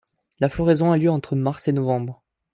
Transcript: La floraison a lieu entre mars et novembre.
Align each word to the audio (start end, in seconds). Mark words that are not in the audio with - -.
La 0.39 0.49
floraison 0.49 0.91
a 0.91 0.97
lieu 0.97 1.11
entre 1.11 1.35
mars 1.35 1.67
et 1.67 1.73
novembre. 1.73 2.23